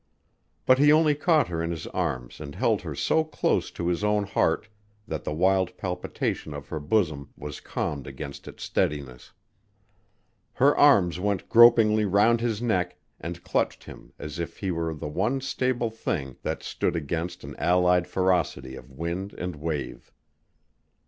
[0.65, 4.03] But he only caught her in his arms and held her so close to his
[4.03, 4.67] own heart
[5.07, 9.31] that the wild palpitation of her bosom was calmed against its steadiness.
[10.53, 15.07] Her arms went gropingly round his neck and clutched him as if he were the
[15.07, 20.11] one stable thing that stood against an allied ferocity of wind and wave.